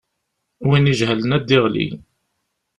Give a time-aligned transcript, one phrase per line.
[0.67, 1.87] Win ijehlen ad d-yeɣli.